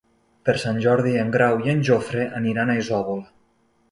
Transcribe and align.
Per 0.47 0.53
Sant 0.61 0.79
Jordi 0.85 1.11
en 1.25 1.29
Grau 1.35 1.59
i 1.67 1.73
en 1.75 1.85
Jofre 1.89 2.25
aniran 2.41 2.71
a 2.77 2.81
Isòvol. 2.85 3.21